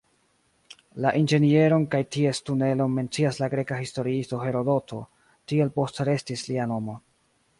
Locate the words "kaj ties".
1.95-2.39